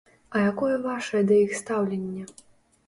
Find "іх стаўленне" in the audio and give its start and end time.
1.45-2.23